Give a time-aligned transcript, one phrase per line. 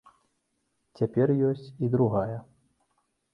[0.99, 2.37] Цяпер ёсць і другая.